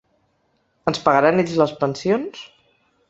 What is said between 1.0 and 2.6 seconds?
pagaran ells les pensions?.